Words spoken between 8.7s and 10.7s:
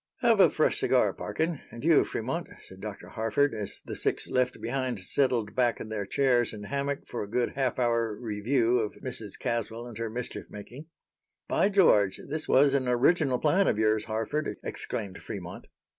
of Mrs. Caswell and her mischief